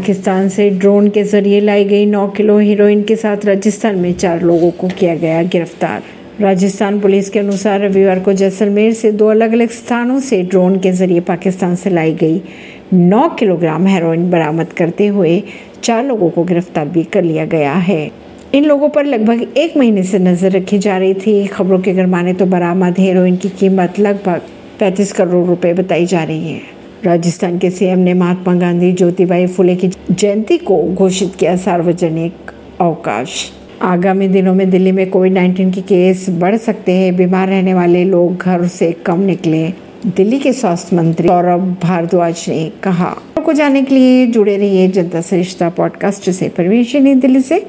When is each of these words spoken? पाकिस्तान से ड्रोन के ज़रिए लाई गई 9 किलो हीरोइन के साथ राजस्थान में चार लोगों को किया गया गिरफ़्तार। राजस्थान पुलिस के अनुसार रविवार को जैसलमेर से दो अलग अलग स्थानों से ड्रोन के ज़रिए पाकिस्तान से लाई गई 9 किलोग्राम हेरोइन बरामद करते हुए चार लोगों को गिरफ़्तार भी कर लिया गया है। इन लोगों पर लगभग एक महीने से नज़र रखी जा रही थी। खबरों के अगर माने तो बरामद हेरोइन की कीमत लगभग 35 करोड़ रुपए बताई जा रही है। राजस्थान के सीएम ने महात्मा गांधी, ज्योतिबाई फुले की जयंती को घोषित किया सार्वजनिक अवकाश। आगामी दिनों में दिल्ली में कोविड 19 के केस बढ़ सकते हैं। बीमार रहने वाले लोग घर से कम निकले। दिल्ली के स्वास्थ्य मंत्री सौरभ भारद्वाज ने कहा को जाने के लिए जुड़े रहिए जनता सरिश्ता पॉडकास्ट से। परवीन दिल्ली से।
पाकिस्तान 0.00 0.48
से 0.48 0.68
ड्रोन 0.70 1.08
के 1.10 1.22
ज़रिए 1.22 1.60
लाई 1.60 1.84
गई 1.84 2.04
9 2.06 2.26
किलो 2.36 2.56
हीरोइन 2.58 3.02
के 3.04 3.16
साथ 3.16 3.44
राजस्थान 3.44 3.96
में 3.98 4.12
चार 4.12 4.42
लोगों 4.42 4.70
को 4.70 4.88
किया 4.88 5.14
गया 5.14 5.42
गिरफ़्तार। 5.44 6.02
राजस्थान 6.40 7.00
पुलिस 7.00 7.28
के 7.30 7.38
अनुसार 7.38 7.80
रविवार 7.80 8.20
को 8.20 8.32
जैसलमेर 8.32 8.92
से 8.92 9.10
दो 9.12 9.26
अलग 9.30 9.52
अलग 9.52 9.70
स्थानों 9.70 10.18
से 10.20 10.42
ड्रोन 10.44 10.78
के 10.80 10.92
ज़रिए 10.92 11.20
पाकिस्तान 11.20 11.74
से 11.76 11.90
लाई 11.90 12.14
गई 12.22 12.40
9 12.94 13.28
किलोग्राम 13.38 13.86
हेरोइन 13.86 14.30
बरामद 14.30 14.72
करते 14.72 15.06
हुए 15.08 15.42
चार 15.82 16.04
लोगों 16.04 16.30
को 16.30 16.44
गिरफ़्तार 16.44 16.88
भी 16.88 17.04
कर 17.04 17.22
लिया 17.22 17.44
गया 17.46 17.74
है। 17.74 18.10
इन 18.54 18.64
लोगों 18.64 18.88
पर 18.88 19.04
लगभग 19.06 19.46
एक 19.58 19.76
महीने 19.76 20.02
से 20.02 20.18
नज़र 20.20 20.52
रखी 20.52 20.78
जा 20.78 20.98
रही 20.98 21.14
थी। 21.16 21.46
खबरों 21.48 21.80
के 21.80 21.90
अगर 21.90 22.06
माने 22.08 22.34
तो 22.34 22.46
बरामद 22.48 22.98
हेरोइन 22.98 23.36
की 23.36 23.48
कीमत 23.60 24.00
लगभग 24.00 24.50
35 24.80 25.12
करोड़ 25.12 25.46
रुपए 25.46 25.72
बताई 25.74 26.06
जा 26.06 26.24
रही 26.24 26.52
है। 26.52 26.79
राजस्थान 27.04 27.58
के 27.58 27.70
सीएम 27.70 27.98
ने 27.98 28.14
महात्मा 28.14 28.54
गांधी, 28.54 28.92
ज्योतिबाई 28.92 29.46
फुले 29.46 29.76
की 29.76 29.90
जयंती 30.10 30.58
को 30.58 30.82
घोषित 30.82 31.34
किया 31.34 31.56
सार्वजनिक 31.56 32.34
अवकाश। 32.80 33.52
आगामी 33.82 34.28
दिनों 34.28 34.54
में 34.54 34.70
दिल्ली 34.70 34.92
में 34.92 35.10
कोविड 35.10 35.34
19 35.34 35.74
के 35.74 35.80
केस 35.80 36.26
बढ़ 36.30 36.56
सकते 36.56 36.92
हैं। 36.92 37.16
बीमार 37.16 37.48
रहने 37.48 37.74
वाले 37.74 38.04
लोग 38.04 38.36
घर 38.36 38.66
से 38.66 38.92
कम 38.92 39.20
निकले। 39.20 39.68
दिल्ली 40.06 40.38
के 40.38 40.52
स्वास्थ्य 40.52 40.96
मंत्री 40.96 41.28
सौरभ 41.28 41.76
भारद्वाज 41.82 42.44
ने 42.48 42.72
कहा 42.82 43.16
को 43.44 43.52
जाने 43.52 43.82
के 43.82 43.94
लिए 43.94 44.26
जुड़े 44.26 44.56
रहिए 44.56 44.88
जनता 44.88 45.20
सरिश्ता 45.20 45.68
पॉडकास्ट 45.68 46.30
से। 46.30 46.48
परवीन 46.48 47.20
दिल्ली 47.20 47.40
से। 47.40 47.66